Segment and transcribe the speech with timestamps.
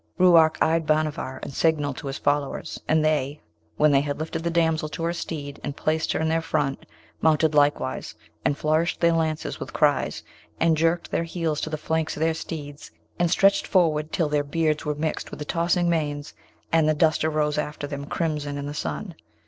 [0.17, 3.39] Ruark eyed Bhanavar, and signalled to his followers, and they,
[3.77, 6.87] when they had lifted the damsel to her steed and placed her in their front,
[7.21, 10.23] mounted likewise, and flourished their lances with cries,
[10.59, 14.43] and jerked their heels to the flanks of their steeds, and stretched forward till their
[14.43, 16.33] beards were mixed with the tossing manes,
[16.71, 19.13] and the dust rose after them crimson in the sun.